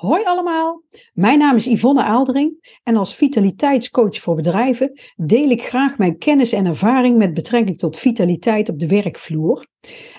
[0.00, 5.98] Hoi allemaal, mijn naam is Yvonne Aaldering en als vitaliteitscoach voor bedrijven deel ik graag
[5.98, 9.66] mijn kennis en ervaring met betrekking tot vitaliteit op de werkvloer.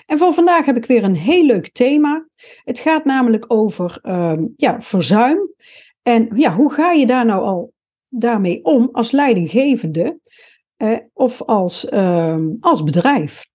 [0.06, 2.26] En voor vandaag heb ik weer een heel leuk thema.
[2.64, 5.54] Het gaat namelijk over uh, ja, verzuim
[6.02, 7.72] en ja, hoe ga je daar nou al
[8.08, 10.18] daarmee om als leidinggevende
[10.76, 13.50] eh, of als, uh, als bedrijf?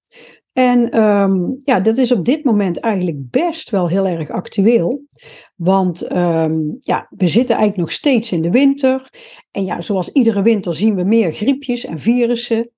[0.57, 5.03] En um, ja, dat is op dit moment eigenlijk best wel heel erg actueel.
[5.55, 9.09] Want um, ja, we zitten eigenlijk nog steeds in de winter.
[9.51, 12.71] En ja, zoals iedere winter zien we meer griepjes en virussen.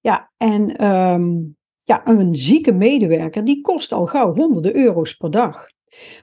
[0.00, 5.66] Ja, en um, ja, een zieke medewerker die kost al gauw honderden euro's per dag.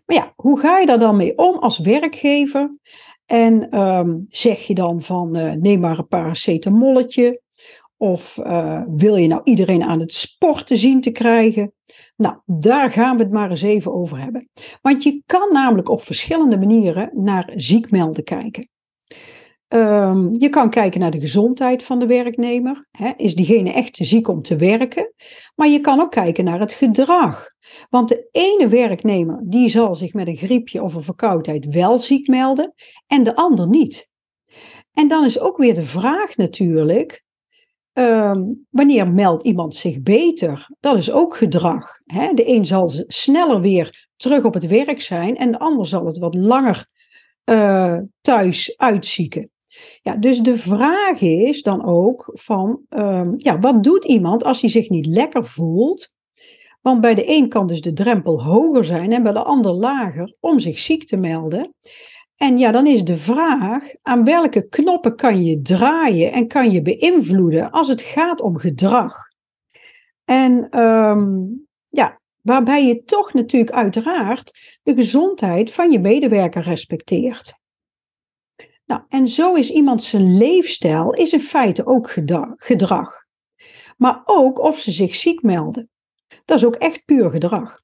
[0.05, 2.77] Maar ja, hoe ga je daar dan mee om als werkgever?
[3.25, 3.67] En
[4.29, 7.41] zeg je dan van uh, neem maar een paracetamolletje
[7.99, 11.73] of uh, wil je nou iedereen aan het sporten zien te krijgen?
[12.15, 14.49] Nou, daar gaan we het maar eens even over hebben.
[14.81, 18.69] Want je kan namelijk op verschillende manieren naar ziekmelden kijken.
[19.73, 22.87] Um, je kan kijken naar de gezondheid van de werknemer.
[23.17, 25.13] Is diegene echt ziek om te werken?
[25.55, 27.47] Maar je kan ook kijken naar het gedrag.
[27.89, 32.27] Want de ene werknemer die zal zich met een griepje of een verkoudheid wel ziek
[32.27, 32.73] melden
[33.07, 34.09] en de ander niet.
[34.93, 37.23] En dan is ook weer de vraag natuurlijk,
[37.93, 40.69] Um, wanneer meldt iemand zich beter?
[40.79, 41.99] Dat is ook gedrag.
[42.05, 42.33] Hè?
[42.33, 46.17] De een zal sneller weer terug op het werk zijn en de ander zal het
[46.17, 46.87] wat langer
[47.45, 49.49] uh, thuis uitzieken.
[50.01, 54.69] Ja, dus de vraag is dan ook van, um, ja, wat doet iemand als hij
[54.69, 56.09] zich niet lekker voelt?
[56.81, 60.35] Want bij de een kan dus de drempel hoger zijn en bij de ander lager
[60.39, 61.73] om zich ziek te melden.
[62.39, 66.81] En ja, dan is de vraag aan welke knoppen kan je draaien en kan je
[66.81, 69.13] beïnvloeden als het gaat om gedrag.
[70.25, 77.53] En um, ja, waarbij je toch natuurlijk uiteraard de gezondheid van je medewerker respecteert.
[78.85, 82.09] Nou, en zo is iemand zijn leefstijl is in feite ook
[82.57, 83.25] gedrag.
[83.97, 85.89] Maar ook of ze zich ziek melden.
[86.45, 87.81] Dat is ook echt puur gedrag.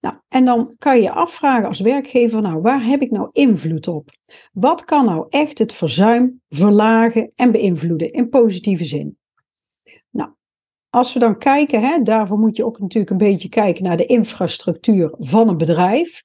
[0.00, 3.88] Nou, en dan kan je je afvragen als werkgever, nou, waar heb ik nou invloed
[3.88, 4.10] op?
[4.52, 9.18] Wat kan nou echt het verzuim verlagen en beïnvloeden in positieve zin?
[10.10, 10.30] Nou,
[10.90, 14.06] als we dan kijken, hè, daarvoor moet je ook natuurlijk een beetje kijken naar de
[14.06, 16.22] infrastructuur van een bedrijf.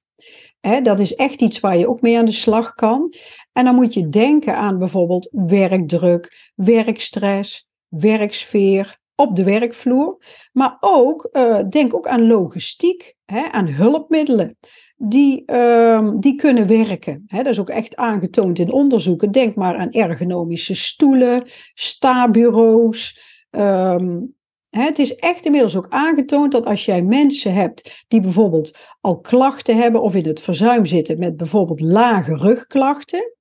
[0.60, 3.14] Hè, dat is echt iets waar je ook mee aan de slag kan.
[3.54, 10.18] En dan moet je denken aan bijvoorbeeld werkdruk, werkstress, werksfeer, op de werkvloer.
[10.52, 14.58] Maar ook, uh, denk ook aan logistiek, hè, aan hulpmiddelen
[14.96, 17.24] die, uh, die kunnen werken.
[17.28, 19.32] Hè, dat is ook echt aangetoond in onderzoeken.
[19.32, 23.20] Denk maar aan ergonomische stoelen, sta-bureaus.
[23.50, 24.36] Um,
[24.70, 29.20] hè, het is echt inmiddels ook aangetoond dat als jij mensen hebt die bijvoorbeeld al
[29.20, 33.37] klachten hebben of in het verzuim zitten met bijvoorbeeld lage rugklachten,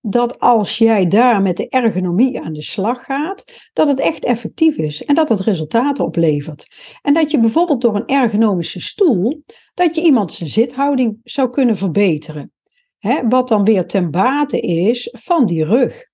[0.00, 4.76] dat als jij daar met de ergonomie aan de slag gaat, dat het echt effectief
[4.76, 6.66] is en dat het resultaten oplevert.
[7.02, 9.42] En dat je bijvoorbeeld door een ergonomische stoel,
[9.74, 12.52] dat je iemand zijn zithouding zou kunnen verbeteren.
[12.98, 16.06] Hè, wat dan weer ten bate is van die rug.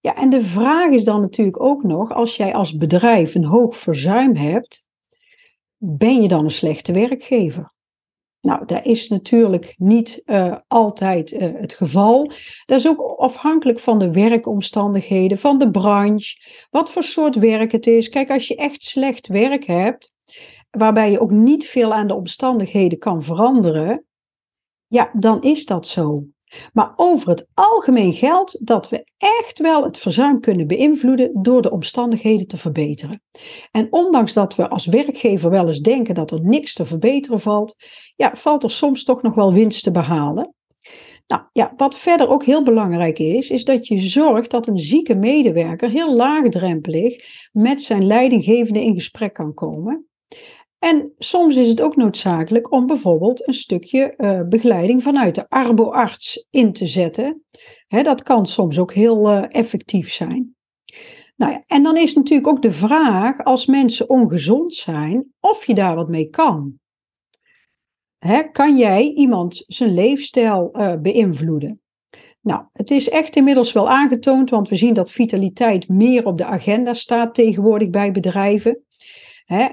[0.00, 3.76] Ja, en de vraag is dan natuurlijk ook nog, als jij als bedrijf een hoog
[3.76, 4.84] verzuim hebt,
[5.76, 7.72] ben je dan een slechte werkgever?
[8.40, 12.30] Nou, dat is natuurlijk niet uh, altijd uh, het geval.
[12.66, 16.36] Dat is ook afhankelijk van de werkomstandigheden, van de branche,
[16.70, 18.08] wat voor soort werk het is.
[18.08, 20.12] Kijk, als je echt slecht werk hebt,
[20.70, 24.04] waarbij je ook niet veel aan de omstandigheden kan veranderen,
[24.86, 26.24] ja, dan is dat zo.
[26.72, 31.70] Maar over het algemeen geldt dat we echt wel het verzuim kunnen beïnvloeden door de
[31.70, 33.22] omstandigheden te verbeteren.
[33.70, 37.76] En ondanks dat we als werkgever wel eens denken dat er niks te verbeteren valt,
[38.16, 40.52] ja, valt er soms toch nog wel winst te behalen.
[41.26, 45.14] Nou ja, wat verder ook heel belangrijk is, is dat je zorgt dat een zieke
[45.14, 47.16] medewerker heel laagdrempelig
[47.52, 50.07] met zijn leidinggevende in gesprek kan komen.
[50.78, 56.46] En soms is het ook noodzakelijk om bijvoorbeeld een stukje uh, begeleiding vanuit de arboarts
[56.50, 57.44] in te zetten.
[57.88, 60.56] dat kan soms ook heel uh, effectief zijn.
[61.36, 65.74] Nou ja, en dan is natuurlijk ook de vraag, als mensen ongezond zijn, of je
[65.74, 66.78] daar wat mee kan.
[68.52, 71.80] kan jij iemand zijn leefstijl uh, beïnvloeden?
[72.40, 76.44] Nou, het is echt inmiddels wel aangetoond, want we zien dat vitaliteit meer op de
[76.44, 78.82] agenda staat tegenwoordig bij bedrijven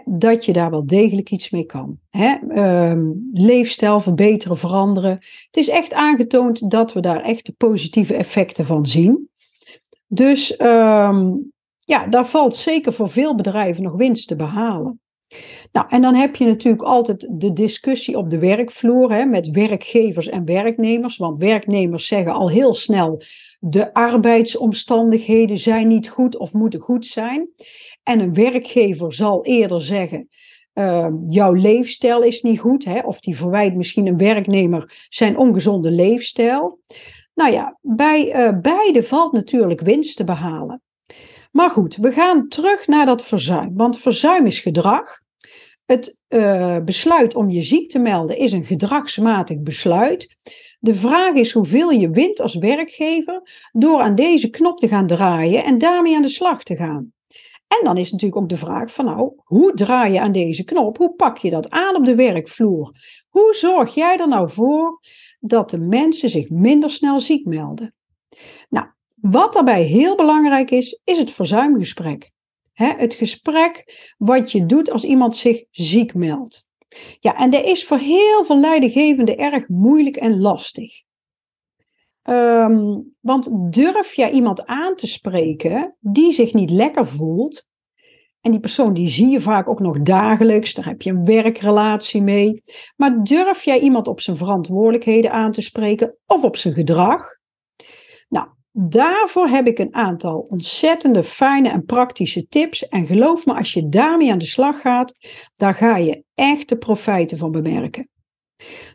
[0.05, 1.99] dat je daar wel degelijk iets mee kan.
[2.49, 5.11] Um, leefstijl verbeteren, veranderen.
[5.11, 9.29] Het is echt aangetoond dat we daar echt de positieve effecten van zien.
[10.07, 11.51] Dus um,
[11.85, 14.99] ja, daar valt zeker voor veel bedrijven nog winst te behalen.
[15.71, 20.29] Nou, en dan heb je natuurlijk altijd de discussie op de werkvloer hè, met werkgevers
[20.29, 21.17] en werknemers.
[21.17, 23.21] Want werknemers zeggen al heel snel:
[23.59, 27.49] de arbeidsomstandigheden zijn niet goed of moeten goed zijn.
[28.03, 30.27] En een werkgever zal eerder zeggen:
[30.73, 32.85] uh, jouw leefstijl is niet goed.
[32.85, 36.79] Hè, of die verwijt misschien een werknemer zijn ongezonde leefstijl.
[37.33, 40.84] Nou ja, bij uh, beide valt natuurlijk winst te behalen.
[41.55, 43.75] Maar goed, we gaan terug naar dat verzuim.
[43.75, 45.19] Want verzuim is gedrag.
[45.85, 50.37] Het uh, besluit om je ziek te melden is een gedragsmatig besluit.
[50.79, 53.41] De vraag is hoeveel je wint als werkgever
[53.71, 57.13] door aan deze knop te gaan draaien en daarmee aan de slag te gaan.
[57.67, 60.97] En dan is natuurlijk ook de vraag van nou, hoe draai je aan deze knop?
[60.97, 62.91] Hoe pak je dat aan op de werkvloer?
[63.29, 64.99] Hoe zorg jij er nou voor
[65.39, 67.93] dat de mensen zich minder snel ziek melden?
[68.69, 68.87] Nou,
[69.29, 72.31] wat daarbij heel belangrijk is, is het verzuimgesprek.
[72.73, 73.83] het gesprek
[74.17, 76.67] wat je doet als iemand zich ziek meldt.
[77.19, 81.03] Ja, en dat is voor heel veel leidinggevenden erg moeilijk en lastig.
[82.23, 87.65] Um, want durf jij iemand aan te spreken die zich niet lekker voelt,
[88.41, 92.21] en die persoon die zie je vaak ook nog dagelijks, daar heb je een werkrelatie
[92.21, 92.61] mee,
[92.95, 97.37] maar durf jij iemand op zijn verantwoordelijkheden aan te spreken of op zijn gedrag?
[98.29, 102.87] Nou, daarvoor heb ik een aantal ontzettende fijne en praktische tips.
[102.87, 105.13] En geloof me, als je daarmee aan de slag gaat,
[105.55, 108.09] daar ga je echt de profijten van bemerken.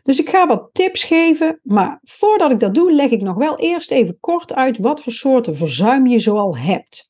[0.03, 3.57] Dus ik ga wat tips geven, maar voordat ik dat doe, leg ik nog wel
[3.59, 7.09] eerst even kort uit wat voor soorten verzuim je zoal hebt.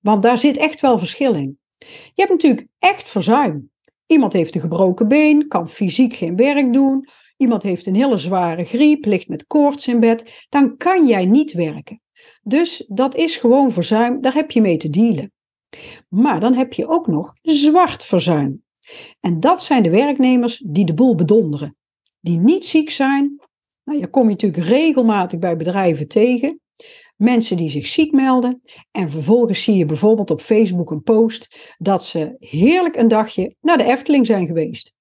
[0.00, 1.58] Want daar zit echt wel verschil in.
[1.78, 3.70] Je hebt natuurlijk echt verzuim.
[4.06, 7.08] Iemand heeft een gebroken been, kan fysiek geen werk doen.
[7.36, 10.46] Iemand heeft een hele zware griep, ligt met koorts in bed.
[10.48, 12.00] Dan kan jij niet werken.
[12.42, 15.32] Dus dat is gewoon verzuim, daar heb je mee te dealen.
[16.08, 18.62] Maar dan heb je ook nog zwart verzuim.
[19.20, 21.76] En dat zijn de werknemers die de boel bedonderen.
[22.20, 23.40] Die niet ziek zijn.
[23.84, 26.60] Nou, je kom je natuurlijk regelmatig bij bedrijven tegen.
[27.16, 28.62] Mensen die zich ziek melden.
[28.90, 33.76] En vervolgens zie je bijvoorbeeld op Facebook een post dat ze heerlijk een dagje naar
[33.76, 34.92] de Efteling zijn geweest.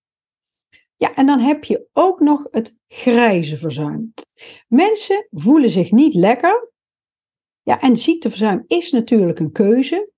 [0.95, 4.13] Ja, en dan heb je ook nog het grijze verzuim.
[4.67, 6.71] Mensen voelen zich niet lekker.
[7.61, 10.12] Ja, en ziekteverzuim is natuurlijk een keuze.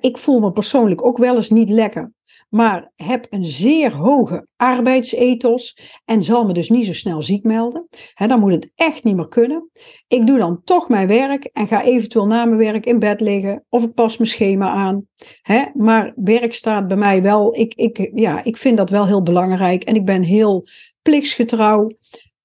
[0.00, 2.12] Ik voel me persoonlijk ook wel eens niet lekker
[2.52, 7.88] maar heb een zeer hoge arbeidsethos en zal me dus niet zo snel ziek melden.
[8.14, 9.70] dan moet het echt niet meer kunnen.
[10.08, 13.64] Ik doe dan toch mijn werk en ga eventueel na mijn werk in bed liggen
[13.68, 15.06] of ik pas mijn schema aan.
[15.74, 19.84] maar werk staat bij mij wel, ik, ik, ja, ik vind dat wel heel belangrijk
[19.84, 20.66] en ik ben heel
[21.02, 21.90] plichtsgetrouw.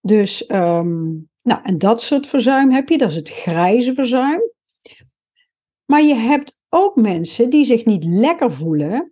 [0.01, 1.05] Dus, ehm,
[1.43, 4.41] nou, en dat soort verzuim heb je, dat is het grijze verzuim.
[5.85, 9.11] Maar je hebt ook mensen die zich niet lekker voelen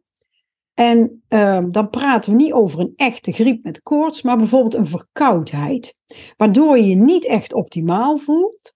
[0.76, 4.88] en ehm, dan praten we niet over een echte griep met koorts, maar bijvoorbeeld een
[4.88, 5.96] verkoudheid,
[6.38, 8.74] waardoor je je niet echt optimaal voelt.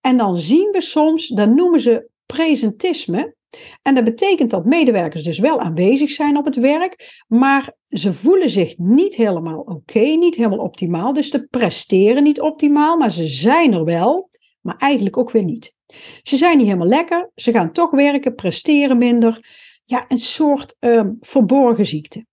[0.00, 3.34] En dan zien we soms, dan noemen ze presentisme.
[3.82, 8.50] En dat betekent dat medewerkers dus wel aanwezig zijn op het werk, maar ze voelen
[8.50, 11.12] zich niet helemaal oké, niet helemaal optimaal.
[11.12, 14.30] Dus ze presteren niet optimaal, maar ze zijn er wel,
[14.60, 15.74] maar eigenlijk ook weer niet.
[16.22, 19.40] Ze zijn niet helemaal lekker, ze gaan toch werken, presteren minder
[19.84, 22.26] ja, een soort um, verborgen ziekte.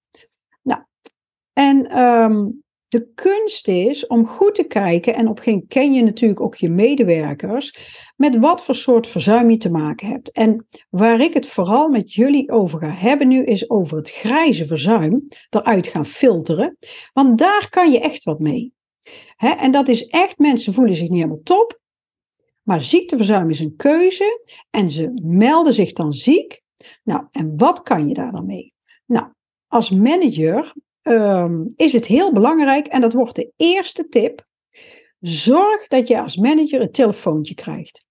[0.61, 0.81] Nou,
[1.53, 6.41] en um, de kunst is om goed te kijken, en op geen ken je natuurlijk
[6.41, 7.75] ook je medewerkers,
[8.15, 10.31] met wat voor soort verzuim je te maken hebt.
[10.31, 14.67] En waar ik het vooral met jullie over ga hebben nu, is over het grijze
[14.67, 16.77] verzuim eruit gaan filteren.
[17.13, 18.73] Want daar kan je echt wat mee.
[19.37, 21.78] en dat is echt, mensen voelen zich niet helemaal top.
[22.63, 26.61] Maar ziekteverzuim is een keuze en ze melden zich dan ziek.
[27.03, 28.73] Nou, en wat kan je daar dan mee?
[29.05, 29.27] Nou,
[29.67, 34.47] als manager um, is het heel belangrijk, en dat wordt de eerste tip.
[35.19, 38.07] Zorg dat je als manager een telefoontje krijgt.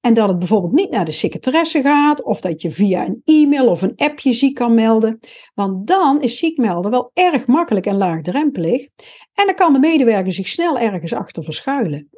[0.00, 3.66] En dat het bijvoorbeeld niet naar de secretaresse gaat, of dat je via een e-mail
[3.66, 5.18] of een appje ziek kan melden.
[5.54, 8.88] Want dan is ziek melden wel erg makkelijk en laagdrempelig.
[9.34, 12.08] En dan kan de medewerker zich snel ergens achter verschuilen.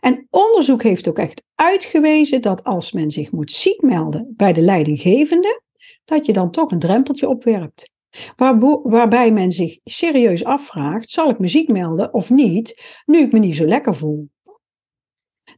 [0.00, 4.60] En onderzoek heeft ook echt uitgewezen dat als men zich moet ziek melden bij de
[4.60, 5.62] leidinggevende,
[6.04, 7.90] dat je dan toch een drempeltje opwerpt.
[8.82, 13.38] waarbij men zich serieus afvraagt: zal ik me ziek melden of niet, nu ik me
[13.38, 14.28] niet zo lekker voel?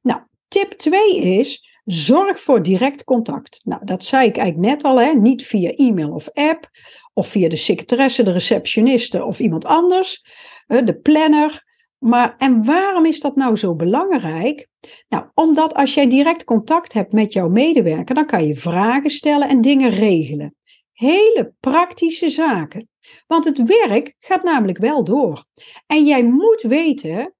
[0.03, 3.61] Nou, tip 2 is: zorg voor direct contact.
[3.65, 5.13] Nou, dat zei ik eigenlijk net al, hè?
[5.13, 6.69] niet via e-mail of app,
[7.15, 10.25] of via de secretaresse, de receptioniste of iemand anders,
[10.67, 11.67] de planner.
[11.99, 14.69] Maar en waarom is dat nou zo belangrijk?
[15.09, 19.49] Nou, omdat als jij direct contact hebt met jouw medewerker, dan kan je vragen stellen
[19.49, 20.57] en dingen regelen.
[20.93, 22.89] hele praktische zaken.
[23.27, 25.45] Want het werk gaat namelijk wel door.
[25.87, 27.35] En jij moet weten,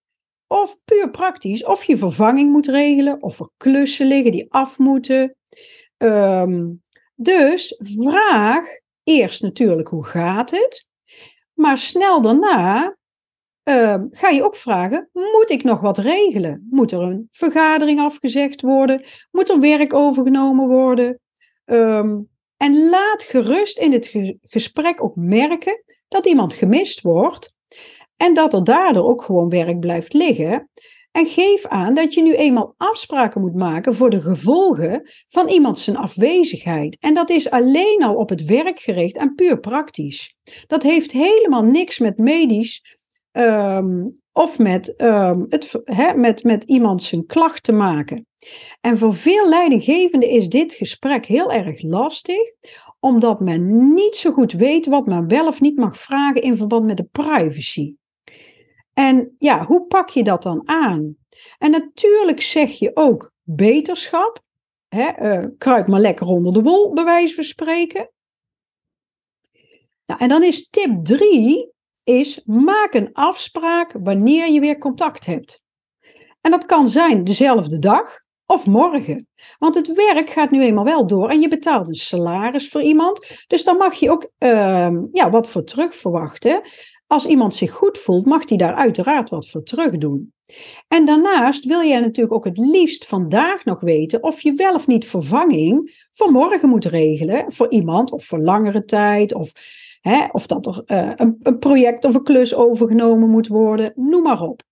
[0.47, 5.37] of puur praktisch, of je vervanging moet regelen, of er klussen liggen die af moeten.
[5.97, 6.67] Ehm,
[7.15, 8.67] dus vraag
[9.05, 10.87] eerst natuurlijk hoe gaat het,
[11.55, 12.98] maar snel daarna
[13.69, 16.67] ehm, ga je ook vragen, moet ik nog wat regelen?
[16.71, 19.05] Moet er een vergadering afgezegd worden?
[19.31, 21.21] Moet er werk overgenomen worden?
[21.65, 22.21] Ehm,
[22.57, 27.55] en laat gerust in het gesprek ook merken dat iemand gemist wordt
[28.17, 30.69] en dat er daardoor ook gewoon werk blijft liggen.
[31.11, 35.79] En geef aan dat je nu eenmaal afspraken moet maken voor de gevolgen van iemand
[35.79, 36.97] zijn afwezigheid.
[37.01, 40.35] En dat is alleen al op het werk gericht en puur praktisch.
[40.67, 42.98] Dat heeft helemaal niks met medisch
[43.39, 45.83] ehm, of met, um, het,
[46.17, 48.27] met, met iemand zijn klacht te maken.
[48.81, 52.53] En voor veel leidinggevenden is dit gesprek heel erg lastig,
[53.01, 56.85] omdat men niet zo goed weet wat men wel of niet mag vragen in verband
[56.85, 57.95] met de privacy.
[58.95, 61.17] En ja, hoe pak je dat dan aan?
[61.59, 64.43] En natuurlijk zeg je ook beterschap.
[64.89, 68.11] Hè, uh, kruip maar lekker onder de wol, bij wijze van spreken.
[70.07, 71.73] Nou, en dan is tip 3,
[72.09, 75.63] is maak een afspraak wanneer je weer contact hebt.
[76.41, 79.29] En dat kan zijn dezelfde dag of morgen.
[79.59, 83.45] Want het werk gaat nu eenmaal wel door en je betaalt een salaris voor iemand.
[83.47, 86.61] Dus dan mag je ook uh, ja, wat voor terug verwachten.
[87.07, 90.33] Als iemand zich goed voelt, mag hij daar uiteraard wat voor terug doen.
[90.89, 94.87] En daarnaast wil jij natuurlijk ook het liefst vandaag nog weten of je wel of
[94.87, 99.53] niet vervanging voor morgen moet regelen voor iemand of voor langere tijd of,
[100.01, 104.23] hè, of dat er uh, een, een project of een klus overgenomen moet worden, noem
[104.23, 104.63] maar op.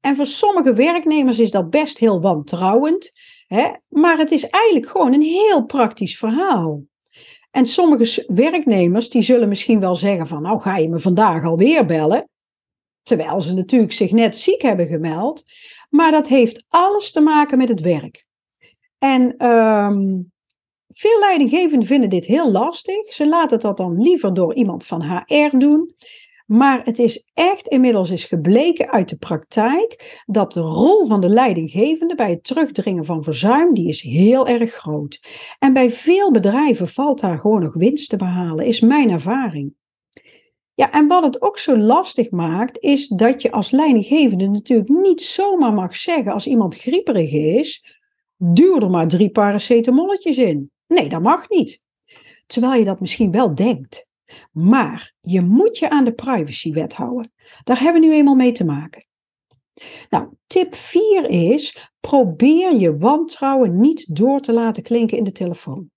[0.00, 3.12] En voor sommige werknemers is dat best heel wantrouwend,
[3.46, 6.82] hè, maar het is eigenlijk gewoon een heel praktisch verhaal.
[7.50, 11.86] En sommige werknemers die zullen misschien wel zeggen van nou ga je me vandaag alweer
[11.86, 12.28] bellen.
[13.02, 15.44] Terwijl ze natuurlijk zich net ziek hebben gemeld.
[15.90, 18.24] Maar dat heeft alles te maken met het werk.
[18.98, 20.32] En um,
[20.88, 23.12] veel leidinggevenden vinden dit heel lastig.
[23.12, 25.94] Ze laten dat dan liever door iemand van HR doen.
[26.46, 31.28] Maar het is echt inmiddels is gebleken uit de praktijk dat de rol van de
[31.28, 35.20] leidinggevende bij het terugdringen van verzuim, die is heel erg groot.
[35.58, 39.74] En bij veel bedrijven valt daar gewoon nog winst te behalen, is mijn ervaring.
[40.74, 45.22] Ja, en wat het ook zo lastig maakt, is dat je als leidinggevende natuurlijk niet
[45.22, 47.98] zomaar mag zeggen als iemand grieperig is,
[48.36, 50.70] duw er maar drie paracetamolletjes in.
[50.86, 51.82] Nee, dat mag niet.
[52.46, 54.06] Terwijl je dat misschien wel denkt.
[54.52, 57.32] Maar je moet je aan de privacywet houden.
[57.64, 59.06] Daar hebben we nu eenmaal mee te maken.
[60.10, 65.90] Nou, tip 4 is: probeer je wantrouwen niet door te laten klinken in de telefoon.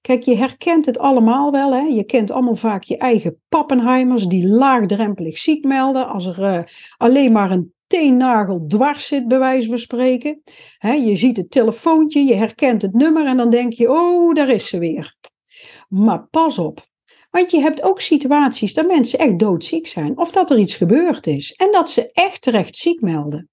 [0.00, 1.72] Kijk, je herkent het allemaal wel.
[1.72, 1.80] Hè?
[1.80, 6.62] Je kent allemaal vaak je eigen pappenheimers die laagdrempelig ziek melden als er uh,
[6.96, 10.42] alleen maar een teennagel dwars zit, bij wijze van spreken.
[10.80, 14.68] Je ziet het telefoontje, je herkent het nummer en dan denk je, oh, daar is
[14.68, 15.16] ze weer.
[15.88, 16.86] Maar pas op,
[17.30, 21.26] want je hebt ook situaties dat mensen echt doodziek zijn of dat er iets gebeurd
[21.26, 23.50] is en dat ze echt terecht ziek melden.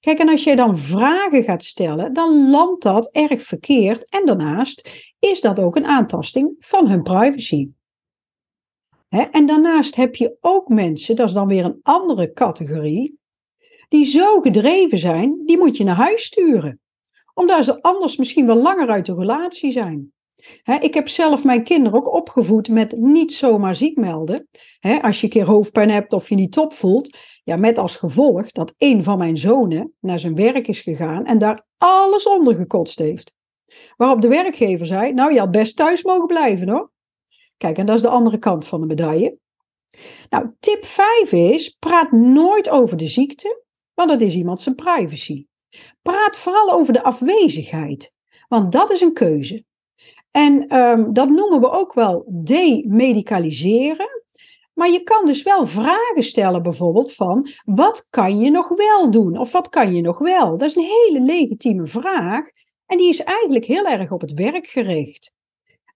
[0.00, 5.10] Kijk, en als jij dan vragen gaat stellen, dan landt dat erg verkeerd en daarnaast
[5.18, 7.68] is dat ook een aantasting van hun privacy.
[9.08, 13.17] en daarnaast heb je ook mensen, dat is dan weer een andere categorie,
[13.88, 16.80] die zo gedreven zijn, die moet je naar huis sturen.
[17.34, 20.12] Omdat ze anders misschien wel langer uit de relatie zijn
[20.80, 24.48] ik heb zelf mijn kinderen ook opgevoed met niet zomaar ziek melden.
[25.00, 27.18] als je een keer hoofdpijn hebt of je niet top voelt.
[27.44, 31.38] Ja, met als gevolg dat een van mijn zonen naar zijn werk is gegaan en
[31.38, 33.34] daar alles onder gekotst heeft.
[33.96, 36.90] Waarop de werkgever zei, nou je had best thuis mogen blijven hoor.
[37.56, 39.38] Kijk, en dat is de andere kant van de medaille.
[40.28, 43.62] Nou, tip 5 is, praat nooit over de ziekte,
[43.98, 45.46] want dat is iemand zijn privacy.
[46.02, 48.12] Praat vooral over de afwezigheid,
[48.48, 49.64] want dat is een keuze.
[50.30, 54.22] En um, dat noemen we ook wel demedicaliseren.
[54.74, 59.38] Maar je kan dus wel vragen stellen, bijvoorbeeld van wat kan je nog wel doen
[59.38, 60.58] of wat kan je nog wel?
[60.58, 62.48] Dat is een hele legitieme vraag
[62.86, 65.32] en die is eigenlijk heel erg op het werk gericht.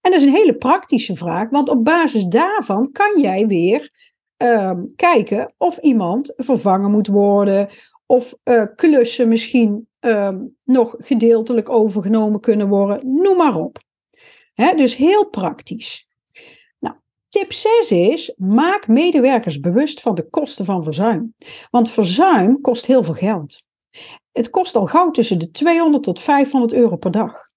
[0.01, 3.91] En dat is een hele praktische vraag, want op basis daarvan kan jij weer
[4.43, 7.69] um, kijken of iemand vervangen moet worden
[8.07, 13.81] of uh, klussen misschien um, nog gedeeltelijk overgenomen kunnen worden, noem maar op
[14.55, 16.07] dus heel praktisch.
[16.79, 16.97] Nou,
[17.29, 21.35] tip 6 is: maak medewerkers bewust van de kosten van verzuim.
[21.71, 23.63] Want verzuim kost heel veel geld.
[24.33, 27.51] Het kost al gauw tussen de 200 tot 500 euro per dag.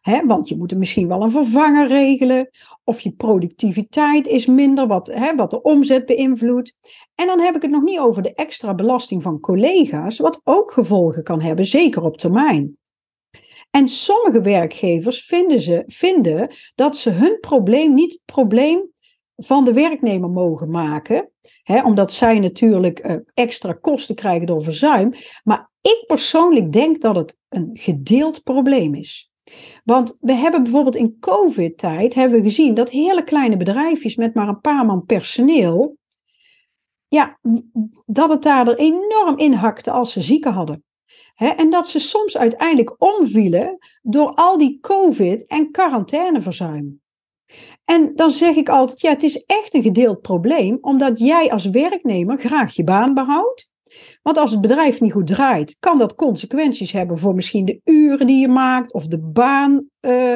[0.00, 2.50] Hè, want je moet er misschien wel een vervanger regelen.
[2.84, 6.74] Of je productiviteit is minder, wat, hè, wat de omzet beïnvloedt.
[7.14, 10.72] En dan heb ik het nog niet over de extra belasting van collega's, wat ook
[10.72, 12.76] gevolgen kan hebben, zeker op termijn.
[13.70, 18.90] En sommige werkgevers vinden, ze, vinden dat ze hun probleem niet het probleem
[19.36, 21.30] van de werknemer mogen maken.
[21.62, 25.12] Hè, omdat zij natuurlijk uh, extra kosten krijgen door verzuim.
[25.44, 29.30] Maar ik persoonlijk denk dat het een gedeeld probleem is.
[29.88, 34.48] Want we hebben bijvoorbeeld in COVID-tijd hebben we gezien dat hele kleine bedrijfjes met maar
[34.48, 35.96] een paar man personeel,
[37.06, 37.38] ja,
[38.06, 40.82] dat het daar er enorm in hakte als ze zieken hadden.
[41.34, 47.00] en dat ze soms uiteindelijk omvielen door al die COVID- en quarantaineverzuim.
[47.84, 51.64] En dan zeg ik altijd, ja, het is echt een gedeeld probleem, omdat jij als
[51.64, 53.68] werknemer graag je baan behoudt.
[54.22, 58.26] Want als het bedrijf niet goed draait, kan dat consequenties hebben voor misschien de uren
[58.26, 60.34] die je maakt of de baan uh,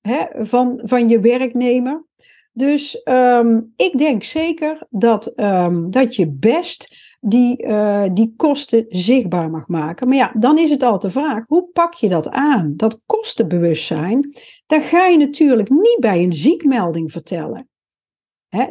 [0.00, 2.04] hè, van, van je werknemer.
[2.52, 9.50] Dus um, ik denk zeker dat, um, dat je best die, uh, die kosten zichtbaar
[9.50, 10.08] mag maken.
[10.08, 12.72] Maar ja, dan is het al de vraag, hoe pak je dat aan?
[12.76, 14.34] Dat kostenbewustzijn,
[14.66, 17.68] dat ga je natuurlijk niet bij een ziekmelding vertellen.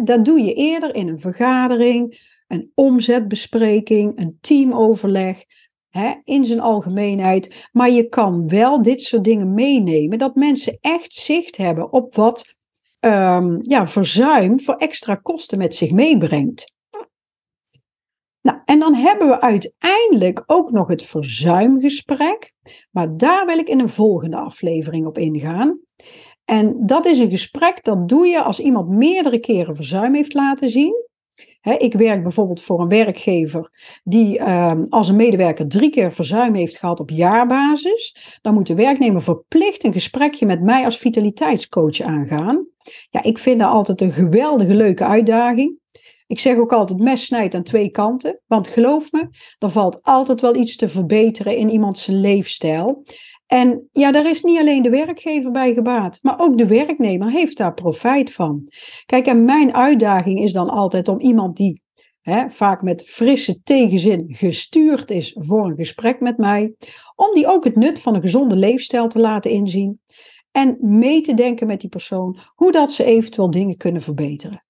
[0.04, 5.44] Dat doe je eerder in een vergadering, een omzetbespreking, een teamoverleg,
[6.24, 7.70] in zijn algemeenheid.
[7.72, 12.56] Maar je kan wel dit soort dingen meenemen, dat mensen echt zicht hebben op wat
[13.00, 16.72] um, ja, verzuim voor extra kosten met zich meebrengt.
[18.42, 22.54] Nou, en dan hebben we uiteindelijk ook nog het verzuimgesprek,
[22.92, 25.80] maar daar wil ik in een volgende aflevering op ingaan.
[26.46, 30.70] En dat is een gesprek dat doe je als iemand meerdere keren verzuim heeft laten
[30.70, 31.12] zien.
[31.78, 33.70] Ik werk bijvoorbeeld voor een werkgever
[34.04, 38.38] die ehm, als een medewerker drie keer verzuim heeft gehad op jaarbasis.
[38.42, 42.68] Dan moet de werknemer verplicht een gesprekje met mij als vitaliteitscoach aangaan.
[43.10, 45.82] Ja, ik vind dat altijd een geweldige leuke uitdaging.
[46.28, 48.42] Ik zeg ook altijd, mes snijdt aan twee kanten.
[48.48, 53.04] Want geloof me, er valt altijd wel iets te verbeteren in iemands leefstijl.
[53.46, 57.58] En ja, daar is niet alleen de werkgever bij gebaat, maar ook de werknemer heeft
[57.58, 58.68] daar profijt van.
[59.06, 61.82] Kijk, en mijn uitdaging is dan altijd om iemand die
[62.48, 66.76] vaak met frisse tegenzin gestuurd is voor een gesprek met mij,
[67.16, 70.02] om die ook het nut van een gezonde leefstijl te laten inzien
[70.52, 74.66] en mee te denken met die persoon hoe dat ze eventueel dingen kunnen verbeteren.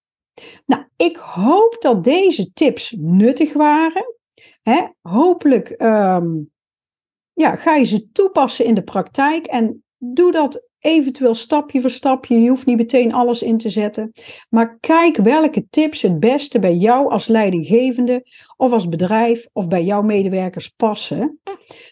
[0.65, 4.05] Nou, ik hoop dat deze tips nuttig waren.
[5.01, 6.27] Hopelijk ehm,
[7.33, 12.41] ja, ga je ze toepassen in de praktijk en doe dat eventueel stapje voor stapje.
[12.41, 14.11] Je hoeft niet meteen alles in te zetten.
[14.49, 18.25] Maar kijk welke tips het beste bij jou als leidinggevende
[18.57, 21.39] of als bedrijf of bij jouw medewerkers passen.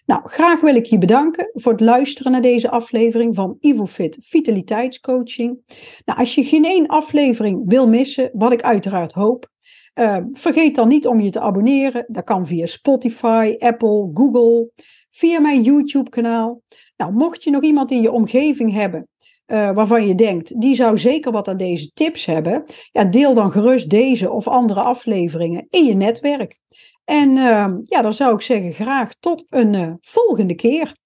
[0.06, 5.60] Nou, graag wil ik je bedanken voor het luisteren naar deze aflevering van IvoFit Vitaliteitscoaching.
[6.06, 9.50] Nou, als je geen één aflevering wil missen, wat ik uiteraard hoop,
[9.96, 12.06] uh, vergeet dan niet om je te abonneren.
[12.08, 14.70] Dat kan via Spotify, Apple, Google,
[15.12, 16.62] via mijn YouTube-kanaal.
[16.98, 19.10] Nou, mocht je nog iemand in je omgeving hebben
[19.52, 23.52] uh, waarvan je denkt, die zou zeker wat aan deze tips hebben, ja, deel dan
[23.52, 26.60] gerust deze of andere afleveringen in je netwerk.
[27.06, 31.00] En uh, ja, dan zou ik zeggen graag tot een uh, volgende keer.